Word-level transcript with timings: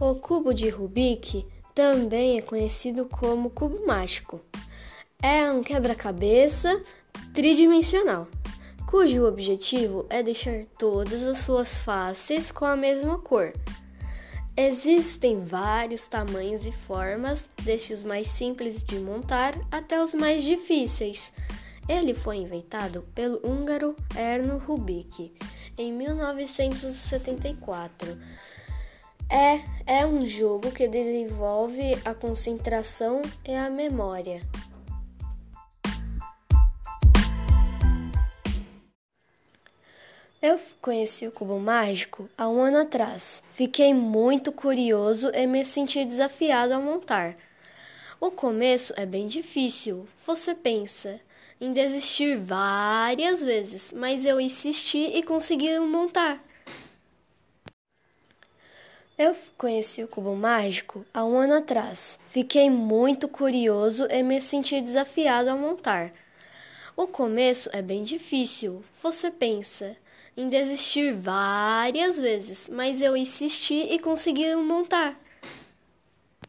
O 0.00 0.14
cubo 0.14 0.54
de 0.54 0.70
Rubik 0.70 1.44
também 1.74 2.38
é 2.38 2.42
conhecido 2.42 3.04
como 3.04 3.50
cubo 3.50 3.86
mágico. 3.86 4.40
É 5.22 5.52
um 5.52 5.62
quebra-cabeça 5.62 6.82
tridimensional, 7.34 8.26
cujo 8.88 9.26
objetivo 9.26 10.06
é 10.08 10.22
deixar 10.22 10.64
todas 10.78 11.24
as 11.24 11.40
suas 11.40 11.76
faces 11.76 12.50
com 12.50 12.64
a 12.64 12.74
mesma 12.74 13.18
cor. 13.18 13.52
Existem 14.56 15.44
vários 15.44 16.06
tamanhos 16.06 16.64
e 16.64 16.72
formas, 16.72 17.50
desde 17.62 17.92
os 17.92 18.02
mais 18.02 18.26
simples 18.26 18.82
de 18.82 18.98
montar 18.98 19.54
até 19.70 20.02
os 20.02 20.14
mais 20.14 20.42
difíceis. 20.42 21.34
Ele 21.86 22.14
foi 22.14 22.38
inventado 22.38 23.02
pelo 23.14 23.46
húngaro 23.46 23.94
Erno 24.16 24.56
Rubik 24.56 25.34
em 25.76 25.92
1974. 25.92 28.16
É, 29.28 29.60
é 29.90 30.06
um 30.06 30.24
jogo 30.24 30.70
que 30.70 30.86
desenvolve 30.86 31.98
a 32.04 32.14
concentração 32.14 33.22
e 33.44 33.52
a 33.52 33.68
memória. 33.68 34.40
Eu 40.40 40.60
conheci 40.80 41.26
o 41.26 41.32
cubo 41.32 41.58
mágico 41.58 42.30
há 42.38 42.48
um 42.48 42.62
ano 42.62 42.78
atrás. 42.78 43.42
Fiquei 43.52 43.92
muito 43.92 44.52
curioso 44.52 45.28
e 45.34 45.44
me 45.44 45.64
senti 45.64 46.04
desafiado 46.04 46.72
a 46.72 46.78
montar. 46.78 47.36
O 48.20 48.30
começo 48.30 48.94
é 48.96 49.04
bem 49.04 49.26
difícil. 49.26 50.06
Você 50.24 50.54
pensa 50.54 51.20
em 51.60 51.72
desistir 51.72 52.36
várias 52.36 53.42
vezes, 53.42 53.92
mas 53.92 54.24
eu 54.24 54.40
insisti 54.40 55.10
e 55.16 55.20
consegui 55.24 55.80
montar. 55.80 56.40
Eu 59.22 59.36
conheci 59.58 60.02
o 60.02 60.08
cubo 60.08 60.34
mágico 60.34 61.04
há 61.12 61.22
um 61.26 61.36
ano 61.36 61.52
atrás. 61.52 62.18
Fiquei 62.30 62.70
muito 62.70 63.28
curioso 63.28 64.06
e 64.10 64.22
me 64.22 64.40
senti 64.40 64.80
desafiado 64.80 65.50
a 65.50 65.54
montar. 65.54 66.10
O 66.96 67.06
começo 67.06 67.68
é 67.70 67.82
bem 67.82 68.02
difícil. 68.02 68.82
Você 69.02 69.30
pensa 69.30 69.94
em 70.34 70.48
desistir 70.48 71.12
várias 71.12 72.18
vezes, 72.18 72.66
mas 72.72 73.02
eu 73.02 73.14
insisti 73.14 73.92
e 73.92 73.98
consegui 73.98 74.54
montar. 74.54 75.20